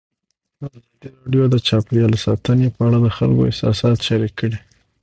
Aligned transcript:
ازادي 0.67 1.07
راډیو 1.17 1.43
د 1.53 1.55
چاپیریال 1.67 2.13
ساتنه 2.25 2.67
په 2.75 2.81
اړه 2.87 2.97
د 3.01 3.07
خلکو 3.17 3.47
احساسات 3.49 3.97
شریک 4.07 4.33
کړي. 4.39 4.57